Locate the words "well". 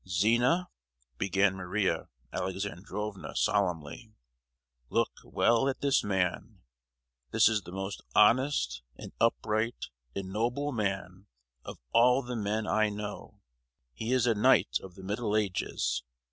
5.23-5.69